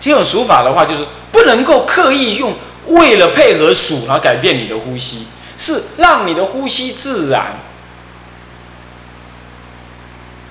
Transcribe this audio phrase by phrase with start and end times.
[0.00, 2.54] 这种数法的话，就是不能够刻意用
[2.86, 5.26] 为了配合数，然后改变你的呼吸，
[5.56, 7.58] 是让你的呼吸自然。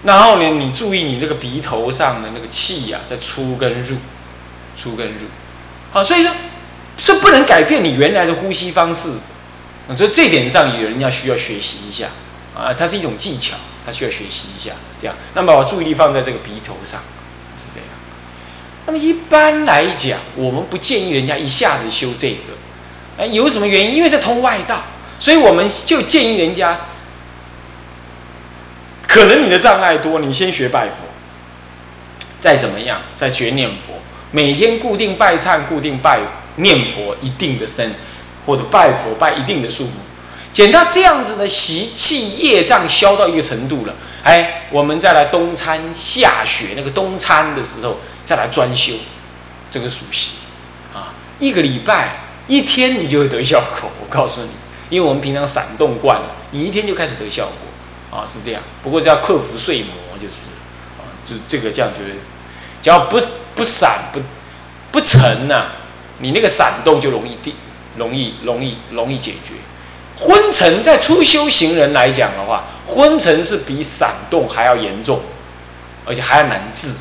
[0.03, 3.97] 然后呢，你注意你这个鼻头上的那个气呀，在出跟入，
[4.77, 5.25] 出跟入。
[5.91, 6.31] 好，所以说
[6.97, 9.11] 是不能改变你原来的呼吸方式。
[9.89, 12.07] 啊，这这点上有人要需要学习一下
[12.55, 13.55] 啊，它是一种技巧，
[13.85, 14.71] 它需要学习一下。
[14.99, 17.01] 这样，那么把注意力放在这个鼻头上，
[17.55, 17.89] 是这样。
[18.87, 22.53] 那么一般来讲，我们不建议人家一下子修这个。
[23.19, 23.97] 哎，有什么原因？
[23.97, 24.81] 因为是通外道，
[25.19, 26.79] 所以我们就建议人家，
[29.07, 31.03] 可能你的障碍多，你先学拜佛，
[32.39, 33.93] 再怎么样，再学念佛，
[34.31, 36.19] 每天固定拜忏、固定拜
[36.55, 37.93] 念佛一定的身。
[38.45, 39.91] 或者拜佛拜一定的数目，
[40.53, 48.93] 减到这样子的习气业障消到一个程度了，哎，我们再来冬参夏雪那个冬参的时候，再来专修
[49.71, 50.31] 这个属习
[50.93, 54.49] 啊，一个礼拜一天你就会得效果，我告诉你，
[54.89, 58.61] 因为我们平常闪动惯了，你一天就开始得效果啊，是这样。
[58.83, 60.49] 不过要克服睡魔就是
[60.99, 62.15] 啊，就这个这样就是，
[62.81, 63.17] 只要不
[63.55, 64.19] 不闪不
[64.91, 65.67] 不沉呐，
[66.19, 67.53] 你那个闪动就容易定。
[67.97, 69.55] 容易容易容易解决，
[70.19, 75.19] 昏沉在初修行人来讲的话，昏沉是比闪动还要严重，
[76.05, 76.91] 而且还要难治，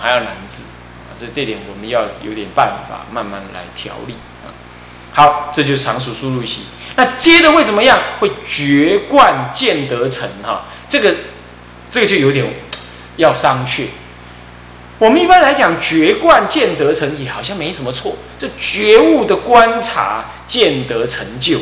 [0.00, 0.62] 还要难治，
[1.08, 4.48] 啊，这这点我们要有点办法慢慢来调理啊。
[5.12, 6.62] 好，这就是常熟输入习。
[6.96, 7.98] 那接着会怎么样？
[8.20, 11.14] 会绝冠见得成哈，这个
[11.90, 12.46] 这个就有点
[13.16, 13.86] 要商榷。
[14.98, 18.16] 我们一般来讲，绝冠见得成也好像没什么错。
[18.38, 21.58] 这觉悟的观察见得成就，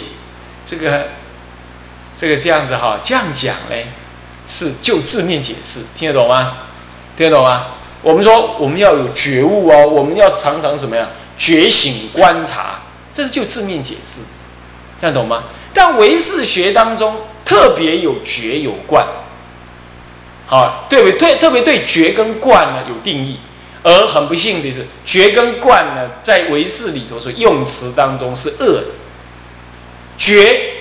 [0.65, 1.09] 这个
[2.17, 3.89] 这个这样子哈，这样讲嘞，
[4.47, 6.59] 是就字面解释，听得懂吗？
[7.15, 7.67] 听得懂吗？
[8.07, 12.83] 我们说我们要有觉悟哦，我们要常常怎么样觉醒观察，
[13.13, 14.21] 这是就字面解释，
[14.97, 15.43] 这样懂吗？
[15.75, 19.05] 但唯识学当中特别有觉有观。
[20.47, 21.35] 好，对不对？
[21.39, 23.41] 特别对觉跟观呢有定义，
[23.83, 28.85] 而很不幸的是，觉跟观呢在唯识里头说用词当中是恶的。
[30.17, 30.75] 觉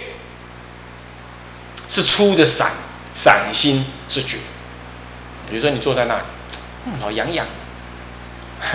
[1.89, 2.71] 是粗的散
[3.16, 4.38] 散心是觉，
[5.50, 6.21] 比如说你坐在那里，
[6.85, 7.46] 嗯，好痒痒，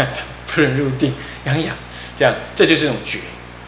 [0.53, 1.75] 不能入定，痒痒，
[2.15, 3.19] 这样这就是一种觉。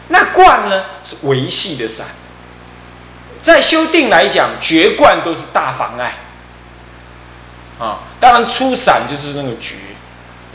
[0.09, 2.07] 那观呢是维系的散，
[3.41, 6.17] 在修定来讲，觉观都是大妨碍。
[7.79, 9.75] 啊，当然出散就是那个觉，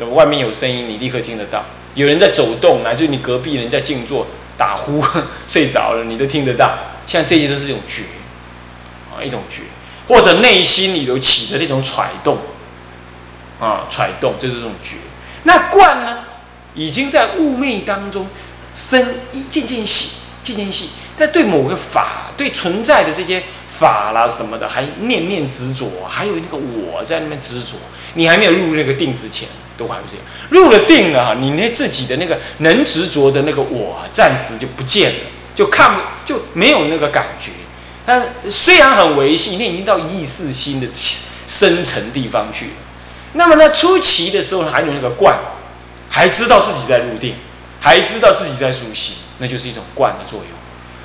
[0.04, 1.65] 外面有声音，你立刻听得到。
[1.94, 5.04] 有人在走动，乃至你隔壁人在静坐打呼
[5.48, 6.78] 睡着了，你都听得到。
[7.06, 8.03] 像这些都是一种觉，
[9.10, 9.62] 啊，一种觉，
[10.06, 12.38] 或者内心里头起的那种揣动，
[13.60, 14.96] 啊，揣动，就是这种觉。
[15.44, 16.24] 那观呢，
[16.74, 18.28] 已经在物昧当中
[18.74, 23.42] 生一渐渐细，渐渐细，但对某个法，对存在的这些。
[23.70, 27.76] 法啦什么的，还念念执着，还有那个我在那边执着。
[28.14, 30.14] 你还没有入那个定之前，都还不是
[30.48, 35.18] 入了定了，你那自己的那个能执着的那个我，暂时就不见了，
[35.54, 37.52] 就看就没有那个感觉。
[38.04, 40.88] 但虽然很维系，那已经到意识心的
[41.47, 42.72] 深层地方去了。
[43.38, 45.38] 那么呢，初期的时候还有那个惯，
[46.10, 47.37] 还知道自己在入定，
[47.81, 50.59] 还知道自己在熟悉，那就是一种惯的作用。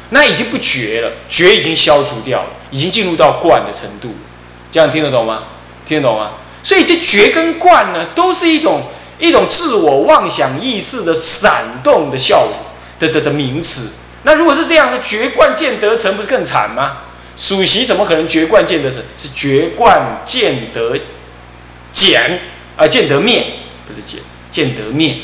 [0.10, 4.16] 那已经不觉了，觉已经消除掉了，已经进入到惯的程度，
[4.72, 5.44] 这样听得懂吗？
[5.86, 6.32] 听得懂吗？
[6.64, 8.82] 所以这觉跟惯呢，都是一种
[9.20, 12.54] 一种自我妄想意识的闪动的效果
[12.98, 13.92] 的的的名词。
[14.24, 16.98] 那如果是这样的，觉惯见得成，不是更惨吗？
[17.38, 19.04] 属习怎么可能觉惯见得成？
[19.20, 20.98] 是觉惯见得
[22.12, 22.40] 减
[22.76, 23.46] 啊，见得灭，
[23.88, 24.20] 不是减，
[24.50, 25.18] 见得灭。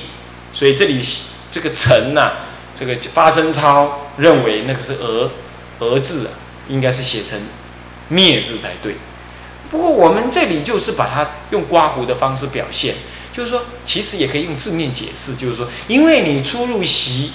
[0.54, 1.02] 所以这里
[1.52, 2.32] 这个成呐。
[2.76, 5.30] 这个发声操认为那个是“俄
[5.80, 6.32] ”，“俄”字啊，
[6.70, 7.38] 应该是写成
[8.08, 8.96] “灭”字才对。
[9.70, 12.96] 不过我们这里就是把它用刮胡的方式表现，
[13.34, 17.34] 就是说，其实也可以用字面解释，就是说，因为你出入习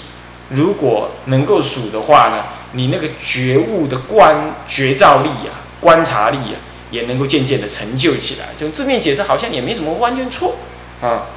[0.49, 6.57] 如果能够数的话呢，你那个觉悟的观觉照力啊、观察力啊，
[6.91, 8.47] 也能够渐渐的成就起来。
[8.57, 10.55] 就字面解释好像也没什么完全错
[11.01, 11.27] 啊。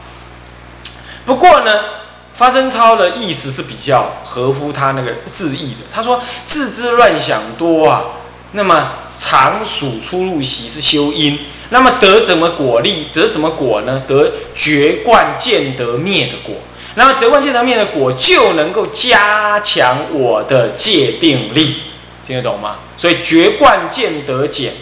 [1.25, 1.99] 不过呢。
[2.35, 5.79] 发声操的意思是比较合乎他那个字义的。
[5.93, 8.05] 他说：“自知乱想多啊，
[8.53, 11.37] 那么常数出入习是修因，
[11.71, 13.09] 那么得怎么果力？
[13.12, 14.05] 得什么果呢？
[14.06, 16.55] 得绝观见得灭的果。
[16.95, 21.79] 那么绝观见得灭的果，就能够加强我的界定力。
[22.25, 22.77] 听得懂吗？
[22.97, 24.73] 所以绝观见得减，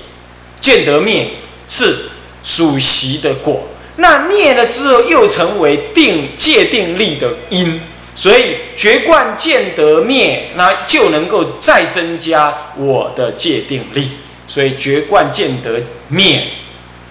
[0.67, 1.31] 见得灭
[1.69, 2.09] 是
[2.43, 3.69] 属习的果。
[3.99, 7.81] 那灭了之后又成为定界定力的因，
[8.17, 14.11] 所以觉观见得灭，那就能够再增加我的界定力。
[14.49, 16.49] 所以觉观见得灭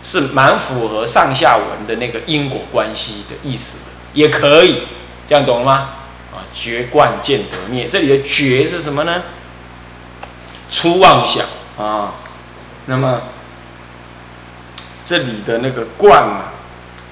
[0.04, 4.82] 是蛮符合上下文的那个因果关系的意思的，也可以
[5.26, 5.90] 这样懂了吗？
[6.34, 9.24] 啊，觉观见得灭，这里的觉是什么呢？
[10.70, 11.46] 初妄想
[11.78, 12.16] 啊，
[12.86, 13.22] 那么
[15.06, 16.52] 这里的那个冠啊，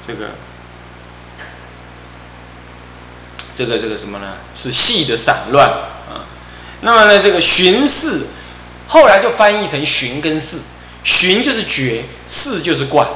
[0.06, 0.32] 这个
[3.56, 4.34] 这个这个什么呢？
[4.56, 6.26] 是细的散乱啊。
[6.82, 8.24] 那么呢，这个寻视，
[8.88, 10.58] 后来就翻译成寻跟视，
[11.04, 13.08] 寻就是绝，视就是冠。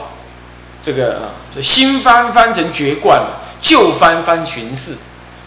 [0.80, 4.96] 这个啊，这新翻翻成绝冠了，旧翻翻寻视。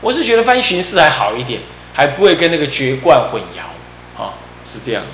[0.00, 1.60] 我是觉得翻寻视还好一点，
[1.94, 4.34] 还不会跟那个绝冠混淆啊。
[4.64, 5.04] 是这样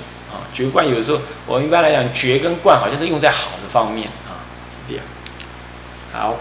[0.47, 5.03] 啊，觉观有时候我一般来讲，觉跟观好像都用在好的方面啊，是这样。
[6.13, 6.37] 好，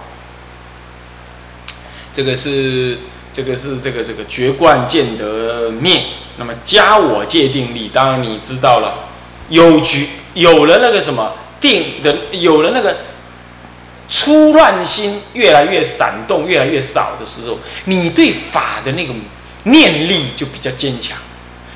[2.12, 2.98] 这个是
[3.32, 6.04] 这个是这个这个觉观见得灭，
[6.38, 9.10] 那么加我界定力，当然你知道了，
[9.48, 12.96] 有觉有了那个什么定的，有了那个
[14.08, 19.16] 粗乱心越来越闪动，越来越少的时候，你对法的那种
[19.64, 21.18] 念力就比较坚强。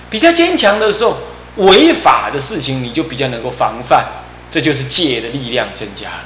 [0.09, 1.17] 比较坚强的时候，
[1.61, 4.05] 违法的事情你就比较能够防范，
[4.51, 6.25] 这就是戒的力量增加了。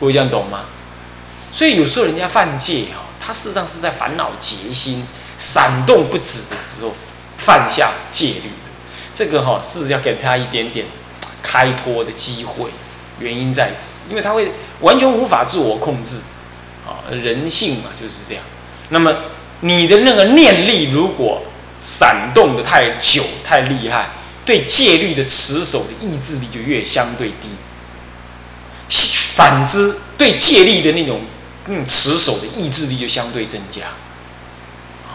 [0.00, 0.66] 会这样懂吗？
[1.52, 5.06] 所以有时候人家犯戒哈，他事实上是在烦恼结心、
[5.36, 6.92] 闪动不止的时候
[7.36, 8.68] 犯下戒律的。
[9.14, 10.86] 这个哈是要给他一点点
[11.42, 12.68] 开脱的机会，
[13.18, 16.16] 原因在此，因为他会完全无法自我控制
[16.86, 18.44] 啊，人性嘛就是这样。
[18.90, 19.12] 那么
[19.60, 21.42] 你的那个念力如果
[21.80, 24.10] 闪动的太久太厉害，
[24.48, 27.50] 对戒律的持守的意志力就越相对低。
[29.34, 31.20] 反之，对戒律的那种
[31.66, 33.82] 嗯持守的意志力就相对增加。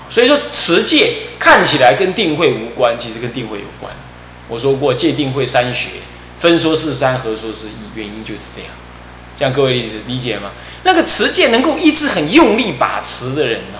[0.08, 3.92] 所以说持戒看起来跟定慧无关，其实跟定慧有关。
[4.48, 5.90] 我说过戒定慧三学
[6.38, 8.70] 分说是三，合说是一，原因就是这样。
[9.36, 10.52] 这样各位理解理解吗？
[10.84, 13.80] 那个持戒能够一直很用力把持的人呢？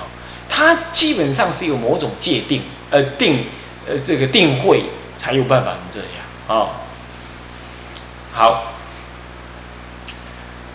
[0.50, 3.46] 他基本上是有某种界定，呃，定，
[3.88, 4.84] 呃，这个定慧
[5.24, 6.10] 才有办法能这样
[6.50, 6.84] 啊。
[8.34, 8.74] 好，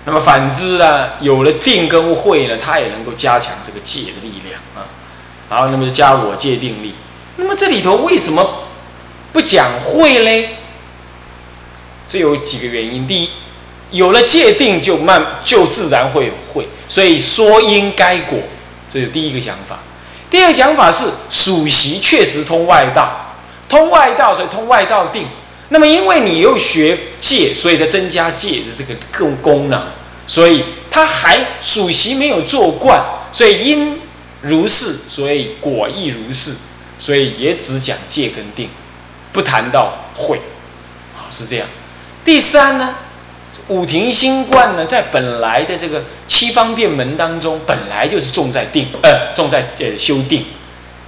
[0.07, 4.89] 那么反之呢，有了定跟会呢，它也能够加强这个戒的力量啊。
[5.51, 6.95] 好，那么就加我戒定力。
[7.37, 8.65] 那么这里头为什么
[9.35, 10.57] 不讲会嘞？
[12.09, 13.07] 这有几个原因。
[13.07, 13.31] 第一，
[13.91, 18.39] 有了界定就慢，就自然会有会，所以说因该果。
[18.89, 19.81] 这是第一个讲法，
[20.31, 23.28] 第二个讲法是属习确实通外道，
[23.69, 25.27] 通外道所以通外道定。
[25.71, 29.83] 那么因为你又学戒，所以在增加戒的这个功功能，
[30.27, 34.01] 所以他还属习没有做惯，所以因
[34.41, 36.55] 如是，所以果亦如是，
[36.99, 38.71] 所以也只讲戒跟定，
[39.33, 40.39] 不谈到会，
[41.17, 41.69] 啊是这样。
[42.25, 42.95] 第三呢？
[43.69, 50.47] 五庭新观呢，在本来的这个七方便门当中，本来就是重在定，呃，重在呃修定，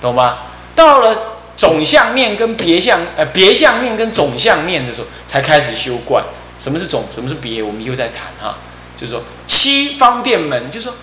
[0.03, 0.39] 懂吗？
[0.75, 6.25] 到了总相念跟别相，呃，别相念跟总相念的时候，才开始修观。
[6.59, 7.05] 什么是总？
[7.15, 7.63] 什么是别？
[7.63, 8.57] 我们以后再谈哈。
[8.97, 10.95] 就是说七方便门，就是说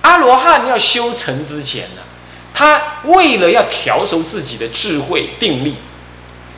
[0.00, 2.02] 阿罗汉要修成之前呢，
[2.52, 5.76] 他为了要调熟自己的智慧定力，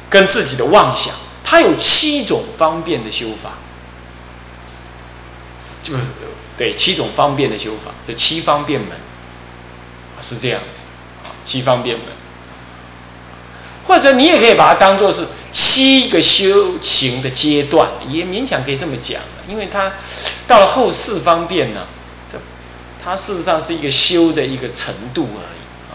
[0.09, 3.51] 跟自己的妄想，他有七种方便的修法。
[5.83, 6.01] 就是
[6.57, 8.93] 对七种方便的修法，就七方便门，
[10.23, 10.87] 是这样子
[11.23, 12.07] 啊，七方便门，
[13.87, 19.93] 或者你也可以把它当做是七个修行的阶段，也勉强可以这么讲因为它
[20.47, 21.87] 到了后四方便呢，
[22.31, 22.39] 这
[23.03, 25.95] 它事实上是一个修的一个程度而已啊，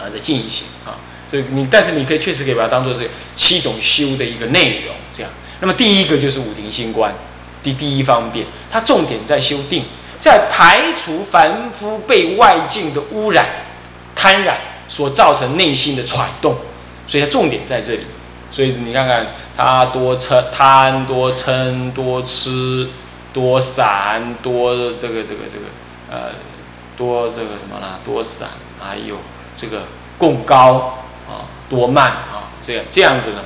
[0.00, 0.96] 啊的进行啊，
[1.28, 5.30] 所以你但是你可以确实可以把它当做是七种修的一个内容这样。
[5.60, 7.14] 那么第一个就是五庭星观。
[7.62, 9.84] 第第一方面，它重点在修定，
[10.18, 13.46] 在排除凡夫被外境的污染、
[14.14, 14.58] 贪染
[14.90, 16.56] 所造成内心的揣动，
[17.06, 18.00] 所以它重点在这里。
[18.50, 22.90] 所以你看看，他多嗔、贪、多嗔、多吃、
[23.32, 25.64] 多散、多这个这个这个
[26.10, 26.32] 呃，
[26.96, 28.00] 多这个什么啦？
[28.04, 29.16] 多散，还有
[29.56, 29.84] 这个
[30.18, 33.44] 共高啊，多慢啊，这样这样子呢，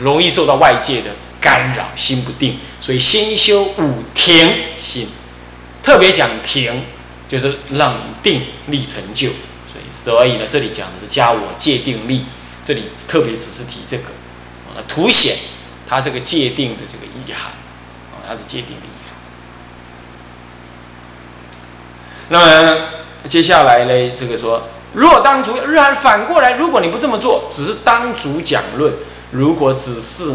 [0.00, 1.10] 容易受到外界的。
[1.40, 5.06] 干扰心不定，所以先修五停心，
[5.84, 6.82] 特别讲停，
[7.28, 9.28] 就是冷定力成就。
[10.04, 12.24] 所以，呢，这里讲的是加我界定力，
[12.62, 14.04] 这里特别只是提这个，
[14.68, 15.34] 啊，凸显
[15.88, 17.50] 它这个界定的这个意涵，
[18.12, 19.16] 啊，它是界定的意涵。
[22.28, 22.80] 那么
[23.26, 28.92] 接下来呢，这个说，若当主，然反过来，如果你不这么做，只是当主讲论，
[29.32, 30.32] 如果只是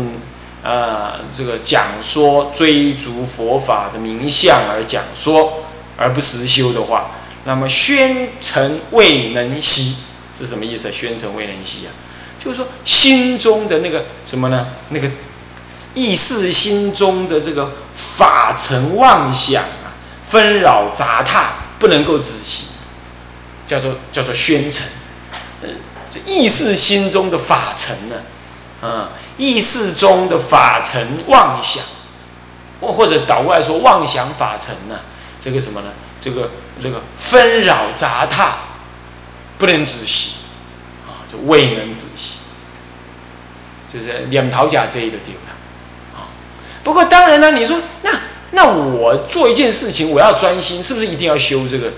[0.62, 5.64] 啊这个讲说追逐佛法的名相而讲说，
[5.96, 7.12] 而不实修的话，
[7.46, 9.98] 那么宣城未能息
[10.38, 10.92] 是什么意思？
[10.92, 11.92] 宣城未能息啊，
[12.44, 14.68] 就是说心中的那个什么呢？
[14.90, 15.10] 那个
[15.94, 19.94] 意识心中的这个法尘妄想啊，
[20.26, 21.54] 纷扰杂沓。
[21.80, 22.68] 不能够仔细，
[23.68, 24.88] 叫做叫做宣城，
[25.62, 25.68] 呃，
[26.10, 28.16] 这意识心中的法尘呢，
[28.80, 31.84] 啊，意识中的法尘妄想，
[32.80, 35.02] 或或者倒过来说妄想法尘呢，
[35.42, 35.88] 这个什么呢？
[36.22, 38.54] 这个这个纷扰杂沓，
[39.58, 40.46] 不能仔细，
[41.08, 42.40] 啊，就未能仔细，
[43.92, 46.28] 就是两桃甲这一个地方，啊，
[46.84, 48.12] 不过当然呢，你说那。
[48.56, 51.92] 那我做一件事情，我要专心，是不是一定要修这个、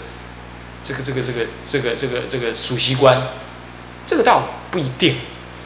[0.81, 3.21] 这个、这个、这个、这个、这个、这个数息观？
[4.05, 4.41] 这个倒
[4.71, 5.17] 不一定。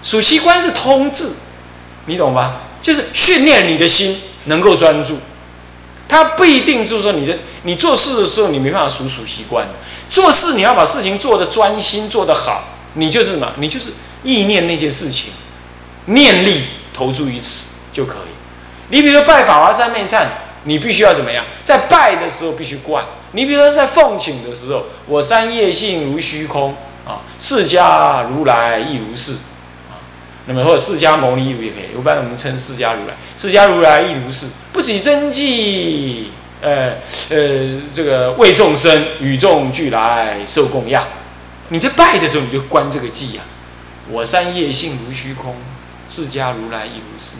[0.01, 1.31] 数息观是通智，
[2.07, 2.61] 你懂吧？
[2.81, 5.19] 就是训练你的心能够专注。
[6.09, 9.65] 它不一定是说你的你做事的时候你没办法数数习惯。
[10.09, 12.63] 做事你要把事情做得专心，做得好，
[12.95, 13.53] 你就是什么？
[13.59, 13.85] 你就是
[14.23, 15.31] 意念那件事情，
[16.07, 16.61] 念力
[16.93, 18.33] 投注于此就可以。
[18.89, 20.25] 你比如说拜法华三昧忏。
[20.65, 21.45] 你必须要怎么样？
[21.63, 23.01] 在拜的时候必须观。
[23.31, 26.75] 你比如说在奉请的时候，我三业性如虚空
[27.07, 29.35] 啊，释迦如来亦如是。
[30.49, 33.13] 那么或者释迦牟尼如也可以，一般我们称释迦如来。
[33.37, 36.95] 释迦如来亦如是，不起真迹，呃
[37.29, 41.05] 呃，这个为众生与众俱来受供养。
[41.67, 43.43] 你在拜的时候，你就观这个记呀。
[44.09, 45.55] 我三业性如虚空，
[46.09, 47.33] 释迦如来亦如是。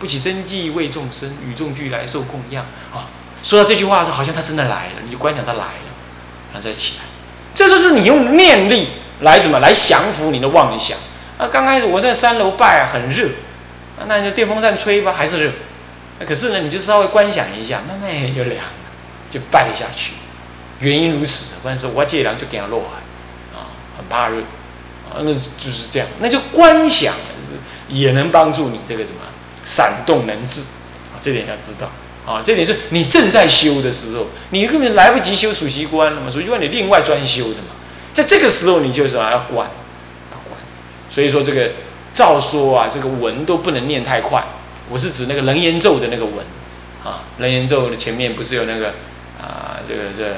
[0.00, 3.06] 不起真迹为众生，与众俱来受供养啊！
[3.44, 5.88] 说到这句话的时候，好像他真的来了，你就观想他来了，
[6.52, 7.04] 然后再起来。
[7.54, 8.88] 这就是你用念力
[9.20, 10.98] 来怎么来降服你的妄想
[11.38, 11.48] 啊！
[11.48, 13.28] 刚开始我在三楼拜啊，很热，
[14.06, 15.52] 那就电风扇吹吧，还是热。
[16.26, 18.72] 可是呢，你就稍微观想一下，慢慢就凉了，
[19.30, 20.12] 就拜下去。
[20.80, 24.40] 原因如此，关键是我借凉就给他落海啊，很怕热
[25.10, 26.08] 啊，那就是这样。
[26.20, 27.14] 那就观想
[27.88, 29.18] 也能帮助你这个什么。
[29.64, 30.60] 闪动能治
[31.12, 31.90] 啊，这点要知道
[32.24, 32.40] 啊。
[32.40, 36.30] 这点是你正在修的时候，你根本来不及修数习观了嘛。
[36.30, 37.74] 数习观你另外专修的嘛，
[38.12, 39.68] 在这个时候你就是，要观。
[41.08, 41.70] 所以说这个
[42.12, 44.44] 照说啊，这个文都不能念太快。
[44.88, 46.44] 我是指那个楞严咒的那个文
[47.04, 48.94] 啊，楞严咒的前面不是有那个
[49.40, 50.36] 啊，这个这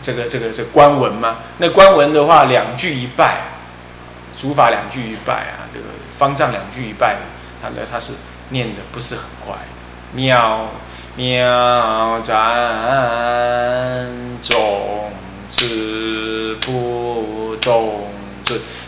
[0.00, 1.38] 这个这个这官文吗？
[1.58, 3.42] 那官文的话，两句一拜，
[4.36, 5.84] 主法两句一拜啊，这个
[6.16, 7.16] 方丈两句一拜。
[7.60, 8.12] 他的，他是
[8.50, 9.56] 念的不是很快，
[10.12, 10.68] 妙
[11.16, 12.36] 妙赞
[14.40, 15.10] 种
[15.48, 18.07] 子不动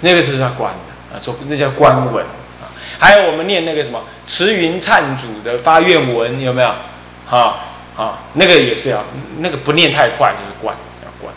[0.00, 2.24] 那个是他关的啊，说那叫关文
[2.60, 2.68] 啊。
[2.98, 6.70] 还有我们念那个什么慈云忏祖的发愿文，有没有？
[7.26, 7.60] 哈
[7.96, 9.04] 啊，那个也是要，
[9.38, 10.74] 那个不念太快就是关，
[11.04, 11.34] 要关。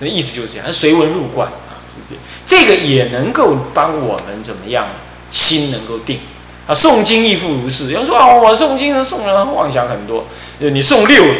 [0.00, 2.14] 那意思就是这样，随文入观啊，是这，
[2.46, 4.88] 这个也能够帮我们怎么样，
[5.30, 6.20] 心能够定。
[6.66, 7.92] 啊，诵经亦复如是。
[7.92, 10.26] 有人说啊，我诵经诵了妄想很多。
[10.58, 11.34] 你诵六了，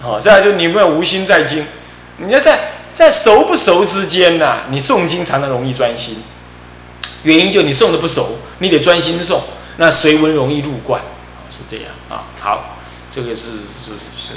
[0.00, 1.66] 好，再来就你有没有无心在经？
[2.18, 2.58] 你要在
[2.96, 6.16] 在熟不熟之间呐，你诵经常常容易专心。
[7.24, 9.38] 原因就你诵的不熟，你得专心诵，
[9.76, 11.02] 那随文容易入观，
[11.50, 12.24] 是这样啊。
[12.40, 12.78] 好，
[13.10, 14.32] 这个是是是。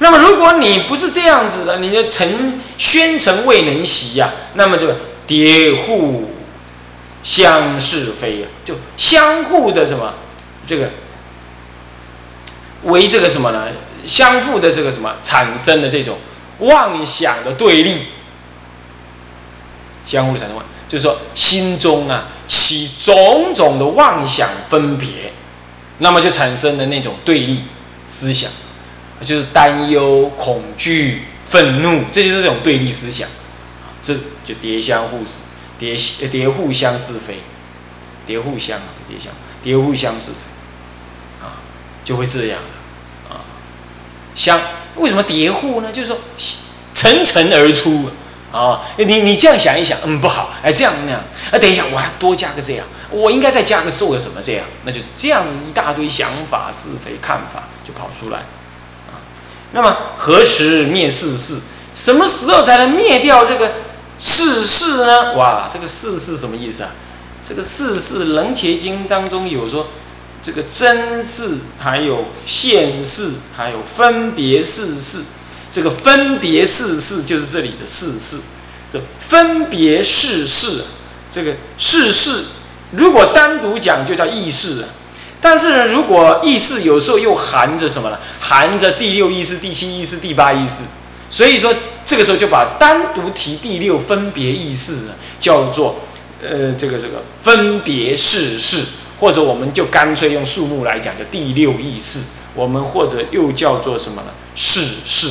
[0.00, 4.88] 那么如果你不是这样子的，你的成宣成未能习呀，那么就
[5.26, 6.32] 叠户。
[7.22, 10.12] 相是非，就相互的什么，
[10.66, 10.90] 这个
[12.82, 13.68] 为这个什么呢？
[14.04, 16.18] 相互的这个什么产生的这种
[16.58, 18.02] 妄想的对立，
[20.04, 25.32] 相互产生妄，就是说心中啊起种种的妄想分别，
[25.98, 27.64] 那么就产生了那种对立
[28.06, 28.50] 思想，
[29.22, 33.28] 就是担忧、恐惧、愤怒，这就是这种对立思想，
[34.00, 35.40] 这就叠相互死。
[35.78, 35.94] 叠
[36.30, 37.40] 叠互相是非，
[38.24, 39.30] 叠互相叠相
[39.62, 41.60] 叠互相是非，啊，
[42.02, 42.60] 就会这样
[43.28, 43.44] 啊。
[44.34, 44.58] 相
[44.96, 45.92] 为什么叠互呢？
[45.92, 46.18] 就是说
[46.92, 48.10] 层层而出
[48.52, 48.82] 啊。
[48.96, 58.38] 你你这样想一想，嗯，不好，哎，这样那样，啊，等一下，我还多加个这样，我应该再加个受个什么这样，那就是这样子一大堆想法是非看法就跑出来
[59.08, 59.20] 啊。
[59.72, 61.60] 那么何时灭世事？
[61.94, 63.72] 什么时候才能灭掉这个？
[64.18, 65.34] 世事呢？
[65.34, 66.90] 哇，这个世是什么意思啊？
[67.46, 69.88] 这个世事《楞伽经》当中有说，
[70.46, 75.24] 这个真事，还有现世，还有分别世事。
[75.72, 78.36] 这个分别事事就是这里的事事，
[78.92, 80.84] 这分别事事，
[81.32, 82.44] 这个事事
[82.92, 84.88] 如果单独讲就叫意识啊。
[85.40, 88.16] 但是呢，如果意识有时候又含着什么呢？
[88.38, 90.84] 含着第六意识、第七意识、第八意识，
[91.28, 91.74] 所以说
[92.04, 96.02] 这个时候就把单独提第六分别意识呢，叫做
[96.40, 98.86] 呃这个这个分别事事，
[99.18, 102.20] 或者我们就干脆用数目来讲，叫第六意识。
[102.54, 104.28] 我们或者又叫做什么呢？
[104.54, 105.30] 世事，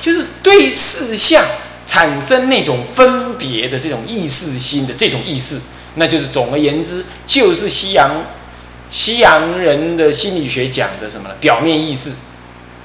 [0.00, 1.44] 就是对事项
[1.84, 5.60] 产生那种分别的这种意识心的这种意识，
[5.96, 8.10] 那就是总而言之，就是西洋。
[8.90, 11.34] 西洋人的心理学讲的什么呢？
[11.40, 12.12] 表面意识，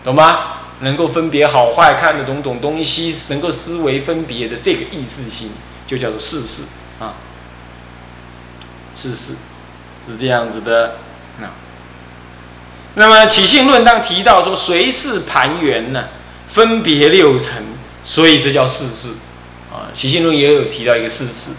[0.03, 0.53] 懂吗？
[0.81, 5.51] 能够分别好坏，看得懂懂东西，能够思维分别的这个意识心，
[5.85, 6.63] 就叫做世事
[6.99, 7.15] 啊。
[8.95, 9.33] 事事
[10.07, 10.95] 是这样子的。
[11.39, 11.47] 那
[12.95, 16.05] 那么起信论当提到说，随事盘圆呢，
[16.47, 17.61] 分别六层，
[18.03, 19.09] 所以这叫事事
[19.71, 19.91] 啊。
[19.93, 21.51] 起信论也有提到一个事事，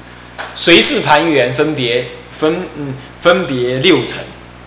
[0.55, 4.21] 随事盘圆，分别分嗯分别六层。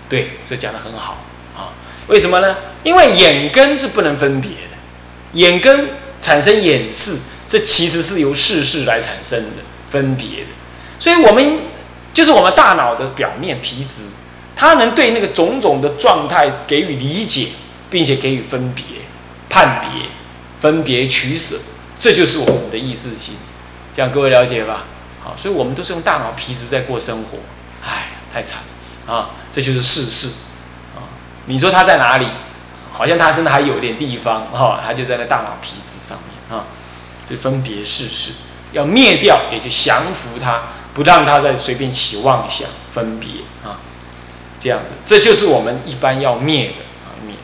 [0.07, 1.23] 对，这讲的很好
[1.55, 1.75] 啊。
[2.07, 2.55] 为什么呢？
[2.83, 4.77] 因为眼根是不能分别的，
[5.33, 10.47] 眼根产生眼视，这其实是由视视来产生的分别的。
[10.99, 11.59] 所以，我们
[12.13, 14.09] 就是我们大脑的表面皮质，
[14.55, 17.47] 它能对那个种种的状态给予理解，
[17.89, 18.83] 并且给予分别、
[19.49, 20.09] 判别、
[20.59, 21.55] 分别取舍，
[21.97, 23.35] 这就是我们的意识心。
[23.93, 24.83] 这样各位了解吧？
[25.23, 27.37] 好，所以我们都是用大脑皮质在过生活。
[27.83, 28.59] 唉，太惨。
[29.07, 30.27] 啊，这就是世事
[30.95, 31.03] 啊！
[31.45, 32.27] 你说它在哪里？
[32.93, 36.65] 好像它真的还有点地方哈，它就在那大脑皮质上面啊。
[37.29, 38.31] 就分别世事，
[38.73, 40.61] 要灭掉，也就降服它，
[40.93, 43.29] 不让他再随便起妄想分别
[43.63, 43.79] 啊。
[44.59, 47.35] 这样的，这就是我们一般要灭的啊灭。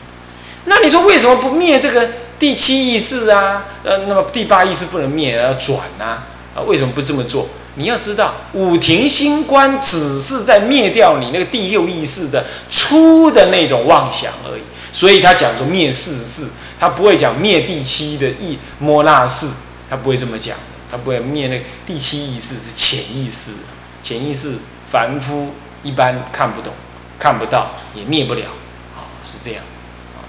[0.66, 3.64] 那你说为什么不灭这个第七意识啊？
[3.82, 6.22] 呃，那么第八意识不能灭，要转呐？
[6.54, 7.48] 啊，为什么不这么做？
[7.74, 19.48] 你要知道，五庭星官只是在灭掉你那个第六意识的初的那种妄想而已，所以他讲说灭四事，他不会讲灭第七的意摩那事，
[19.88, 20.56] 他不会这么讲，
[20.90, 23.52] 他不会灭那第七意识是潜意识，
[24.02, 24.58] 潜意识
[24.90, 26.72] 凡夫一般看不懂、
[27.18, 28.46] 看不到，也灭不了，
[28.96, 29.62] 啊，是这样，
[30.16, 30.24] 啊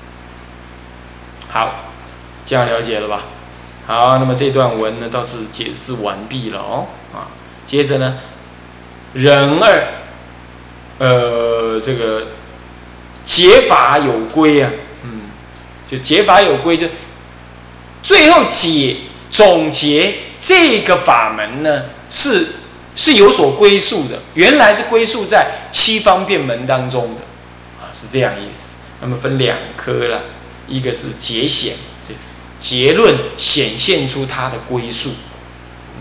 [1.50, 1.76] 好，
[2.46, 3.24] 这样了解了吧？
[3.88, 7.28] 好，那么这段文呢，倒是解释完毕了哦，啊。
[7.66, 8.18] 接着呢，
[9.14, 9.94] 人二，
[10.98, 12.28] 呃，这个
[13.24, 14.72] 解法有归啊，
[15.04, 15.22] 嗯，
[15.88, 16.88] 就解法有归，就
[18.02, 18.98] 最后解
[19.30, 22.48] 总结这个法门呢，是
[22.96, 27.22] 是有所归宿的，原来是归宿在七方便门当中的，
[27.82, 28.76] 啊，是这样意思。
[29.02, 30.24] 那么分两科了，
[30.68, 31.76] 一个是结显，
[32.08, 32.14] 就
[32.58, 35.12] 结论显现出它的归宿。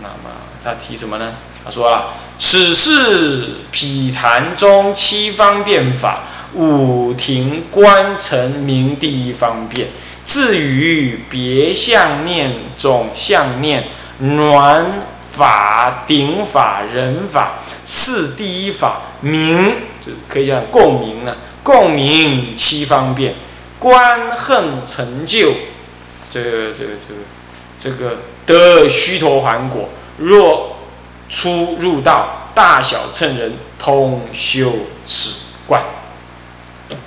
[0.01, 1.35] 那么他提什么呢？
[1.63, 6.23] 他说啊，此是毗昙中七方便法，
[6.53, 9.89] 五庭观成名第一方便。
[10.25, 13.87] 至于别相念、总相念、
[14.19, 14.85] 暖
[15.31, 17.53] 法、顶法、人法，
[17.85, 21.37] 是第一法名，就可以讲共鸣了。
[21.63, 23.35] 共鸣七方便，
[23.77, 25.51] 观恨成就，
[26.29, 27.19] 这个这个这个
[27.77, 29.89] 这个得须陀洹果。
[30.17, 30.77] 若
[31.29, 34.73] 出入道，大小乘人通修
[35.05, 35.31] 此
[35.67, 35.83] 观，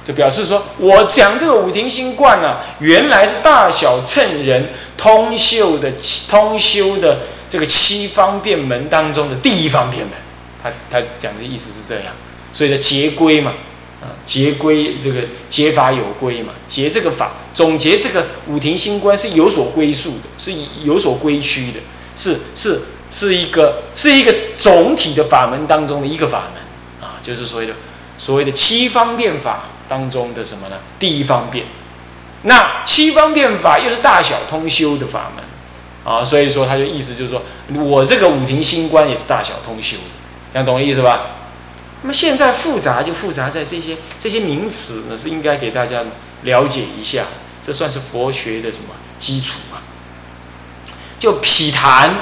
[0.04, 5.92] 就表示说，我讲这个五庭心观呢，原来是大小乘人通修的
[6.28, 10.12] 通修的这个七方便门当中的第一方便门。
[10.62, 12.14] 他他讲的意思是这样，
[12.52, 13.52] 所以叫结归嘛，
[14.00, 21.80] 啊，结归这个结法有归嘛，结这个法，总结这个五庭心观是有所归宿的，是有所归趋的，
[22.16, 22.80] 是是。
[23.14, 27.74] 是一个是一个总体的法门当中的一个法门啊，就是所谓的
[28.16, 30.76] 所谓的七方便法当中的什么呢？
[30.98, 31.66] 第一方便。
[32.42, 35.44] 那七方便法又是大小通修的法门
[36.04, 37.42] 啊，所以说他就意思就是说
[37.72, 40.02] 我这个五庭心观也是大小通修的，
[40.52, 41.26] 这样懂我意思吧？
[42.02, 46.02] 那么现在复杂就复杂在这些这些名词呢，是应该给大家
[46.42, 47.24] 了解一下，
[47.62, 49.78] 这算是佛学的什么基础嘛？
[51.18, 52.14] 就毗昙。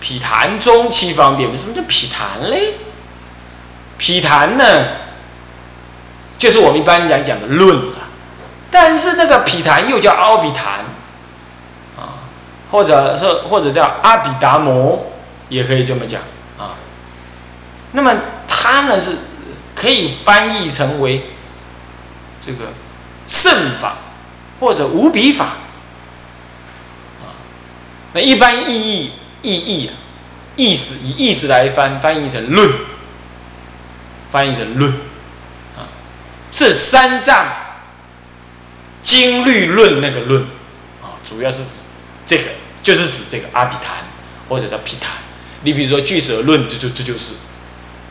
[0.00, 2.74] 毗昙中七方便，什么叫毗昙嘞？
[3.96, 4.88] 毗昙呢，
[6.44, 7.94] 就是我们一般来讲的论了。
[8.70, 10.80] 但是那个毗昙又叫阿毗昙
[11.96, 12.28] 啊，
[12.70, 15.06] 或者说或者叫阿毗达摩，
[15.48, 16.20] 也可以这么讲
[16.58, 16.76] 啊。
[17.92, 18.14] 那么
[18.46, 19.16] 它呢是
[19.74, 21.30] 可以翻译成为
[22.44, 22.74] 这个
[23.26, 23.96] 圣法
[24.60, 25.46] 或者无比法
[27.22, 27.32] 啊
[28.12, 29.94] 那一般意义意义啊，
[30.56, 32.70] 意思以意思来翻，翻译成论，
[34.30, 34.92] 翻译成论，
[36.54, 37.48] 是三藏
[39.02, 40.42] 经律论那个论，
[41.02, 41.80] 啊，主要是指
[42.24, 42.44] 这个，
[42.80, 43.96] 就是指这个阿毗昙
[44.48, 45.10] 或者叫毗昙。
[45.64, 47.32] 你比如说俱舍论，这就这就是，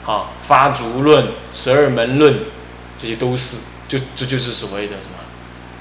[0.06, 2.38] 啊，发足论、十二门论，
[2.98, 5.14] 这些都是，就这就是所谓的什么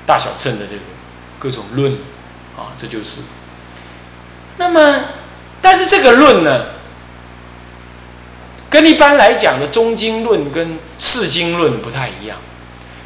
[0.06, 0.82] 大小乘的这个
[1.40, 1.94] 各种论，
[2.56, 3.22] 啊，这就是。
[4.58, 5.06] 那么，
[5.60, 6.66] 但是这个论呢，
[8.70, 12.38] 跟一般来讲的中经论跟释经论不太一样。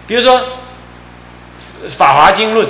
[0.06, 0.38] 比如说
[1.90, 2.66] 《法华经论》，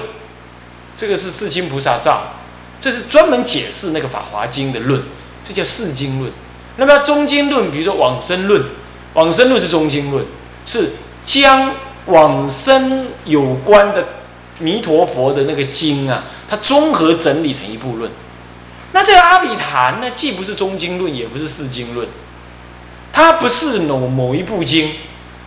[0.96, 2.34] 这个是世亲菩萨造，
[2.80, 5.02] 这是专门解释那个《法华经》的论，
[5.44, 6.32] 这叫释经论。
[6.76, 8.62] 那么中经论，比如说《往生论》，
[9.14, 10.24] 《往生论》是中经论，
[10.64, 10.92] 是
[11.24, 11.74] 将
[12.06, 14.06] 往生有关的
[14.58, 18.10] 弥陀佛的那个经啊，它综合整理成一部论。
[18.92, 22.08] 那这个阿毗昙呢，既不是中经论，也不是释经论，
[23.12, 24.92] 它不是某某一部经，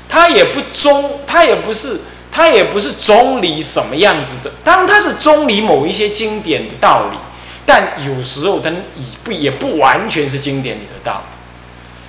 [0.10, 4.52] 他也不中，他也不是，他也不是中理什么样子的。
[4.64, 7.18] 当然，它是中理某一些经典的道理，
[7.66, 8.76] 但有时候他也
[9.24, 11.38] 不也不完全是经典里的道理。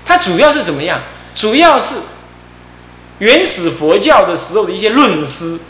[0.04, 1.00] 他主要是怎么样？
[1.34, 1.96] 主要是
[3.18, 5.60] 原始佛教的时候的一些论师。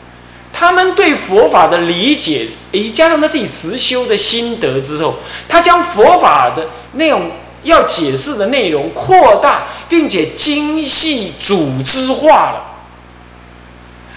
[0.52, 5.16] 他们对佛法的理解，以加上他自己实修的心得之后，
[5.48, 7.30] 他将佛法的那种
[7.62, 12.76] 要解释的内容扩大，并且精细组织化了，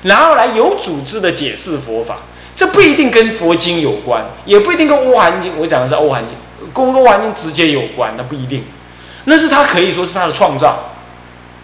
[0.04, 2.18] 然后来有组织的解释佛法。
[2.56, 5.54] 这不一定跟佛经有关，也不一定跟《欧含经》。
[5.58, 6.36] 我讲的是《欧含经》，
[6.72, 8.64] 跟《欧含经》直接有关，那不一定。
[9.24, 10.92] 那是他可以说是他的创造，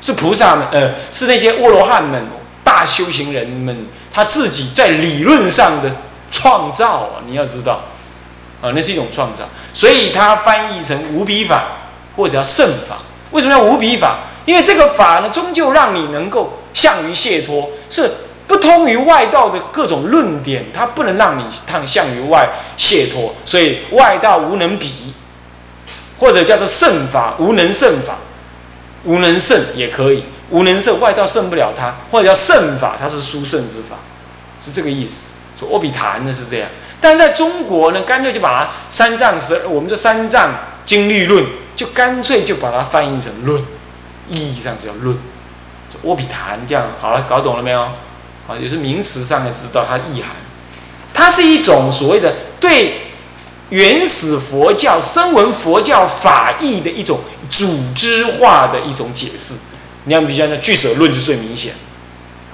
[0.02, 2.26] 是菩萨们，呃，是那些阿罗汉们、
[2.64, 3.86] 大修行人们。
[4.12, 5.96] 他自己在理论上的
[6.32, 7.84] 创造啊，你要知道，
[8.62, 11.64] 啊，那是一种创造，所以它翻译成无比法
[12.16, 13.00] 或者叫圣法。
[13.32, 14.20] 为什么要无比法？
[14.46, 18.10] 因为这个法呢，终究让你能够向于解脱，是
[18.48, 25.14] 不通于外道的各种论点，它不能让你向向于外解脱，所以外道无能比，
[26.18, 28.16] 或者叫做圣法无能圣法，
[29.04, 30.26] 无能胜也可以。
[30.50, 33.98] 无能胜，外道胜不了他，或者叫胜法，它是殊胜之法，
[34.60, 35.34] 是这个意思。
[35.56, 36.68] 说阿比昙呢是这样，
[37.02, 40.54] 但在中国呢，干脆就把它三藏十，我们这三藏
[40.86, 43.62] 经律论，就干脆就把它翻译成论，
[44.30, 45.18] 意义上是叫论。
[46.04, 47.82] 阿比谈这样好了，搞懂了没有？
[48.48, 50.32] 啊，也是名词上的知道它意涵，
[51.14, 53.12] 它是一种所谓的对
[53.70, 59.56] 原始佛教声闻佛教法义的一种组织化的一种解释。
[60.06, 61.74] 你像比较那俱舍论就最明显，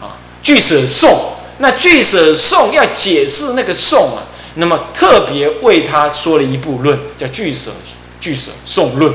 [0.02, 4.24] 啊，俱舍颂，那俱舍颂要解释那个颂啊，
[4.56, 7.72] 那么特别为他说了一部论，叫俱舍
[8.20, 9.14] 俱舍颂论，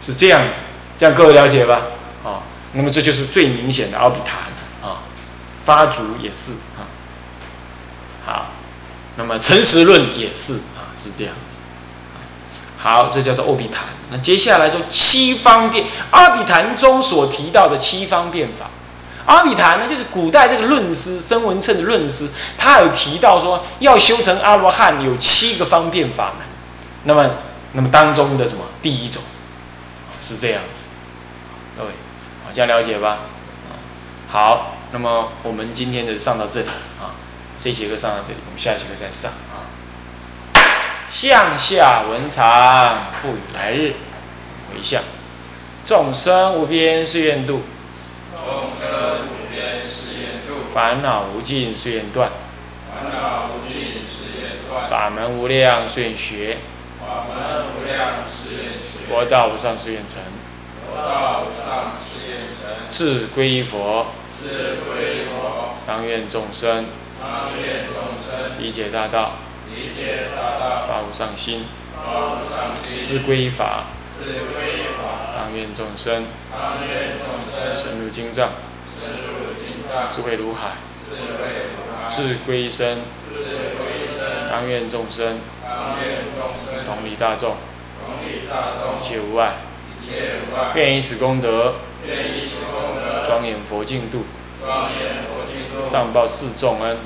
[0.00, 0.60] 是这样子，
[0.96, 1.82] 这样各位了解吧？
[2.24, 4.34] 啊，那么这就是最明显的奥比昙
[4.88, 5.02] 啊，
[5.62, 6.86] 发足也是啊，
[8.24, 8.46] 好，
[9.16, 11.56] 那么诚实论也是啊，是这样子，
[12.78, 13.82] 好，这叫做奥比昙。
[14.10, 18.70] 那接下来就七方便阿比昙中所提到的七方便法，
[19.28, 26.46] 阿比昙呢，就是古代这个论师声闻称的论师，他有提到说要修成阿罗汉有七个方便法门，
[27.04, 27.30] 那么
[27.72, 29.22] 那么当中的什么第一种
[30.22, 30.88] 是这样子，
[31.76, 31.90] 各位
[32.42, 33.18] 好，这样了解吧？
[34.30, 36.66] 好，那么我们今天的上到这里
[36.98, 37.12] 啊，
[37.58, 39.68] 这节课上到这里，我们下节课再上啊。
[41.10, 43.94] 向下文长，复以来日
[44.70, 45.02] 回向。
[45.84, 47.62] 众生无边誓愿度，
[48.34, 50.67] 众生无边誓愿度。
[50.78, 52.30] 烦恼无尽誓愿断，
[52.88, 54.88] 烦恼无尽誓愿断。
[54.88, 56.58] 法门无量誓愿学，
[57.00, 59.00] 法门无量誓愿学。
[59.08, 60.22] 佛道无上誓愿成，
[60.86, 62.70] 佛道无上誓愿成。
[62.92, 64.06] 志归佛，
[64.40, 65.74] 志归佛。
[65.84, 66.86] 当愿众生，
[67.20, 68.62] 当愿众生。
[68.62, 69.32] 理解大道。
[70.86, 71.64] 发无上心，
[73.00, 73.86] 自归法，
[75.34, 76.24] 当愿众生。
[77.82, 78.50] 深入经藏，
[80.10, 80.76] 智慧如海，
[82.08, 82.98] 智归身，
[84.50, 85.40] 当愿众生
[86.86, 87.56] 同理大众，
[88.26, 89.54] 一切无碍，
[90.74, 91.74] 愿以此功德
[93.26, 94.24] 庄严佛净土，
[95.84, 96.96] 上报四重恩，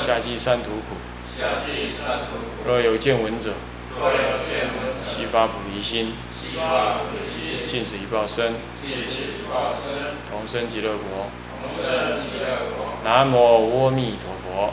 [0.00, 0.96] 下济三途苦。
[2.66, 3.52] 若有见闻者，
[5.06, 6.12] 悉发菩提心，
[7.68, 8.54] 尽此一报身，
[10.30, 11.26] 同生极乐国。
[13.04, 13.36] 南无
[13.84, 14.72] 阿弥陀佛。